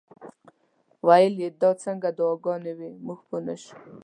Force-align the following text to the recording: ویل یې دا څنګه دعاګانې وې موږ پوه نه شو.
ویل 1.07 1.33
یې 1.43 1.49
دا 1.61 1.69
څنګه 1.83 2.09
دعاګانې 2.17 2.73
وې 2.77 2.89
موږ 3.05 3.19
پوه 3.27 3.39
نه 3.47 3.55
شو. 3.63 3.75